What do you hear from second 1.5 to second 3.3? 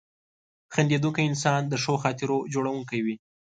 د ښو خاطرو جوړونکی وي.